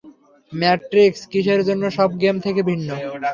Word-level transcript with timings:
Matrix 0.53 1.21
কিসের 1.31 1.61
জন্য 1.67 1.83
সব 1.97 2.09
গেম 2.21 2.35
থেকে 2.45 2.61
ভিন্ন? 2.69 2.89